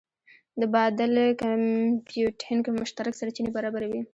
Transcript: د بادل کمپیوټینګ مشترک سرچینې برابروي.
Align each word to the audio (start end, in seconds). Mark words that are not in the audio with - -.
د 0.59 0.61
بادل 0.73 1.13
کمپیوټینګ 1.41 2.63
مشترک 2.79 3.13
سرچینې 3.19 3.51
برابروي. 3.57 4.01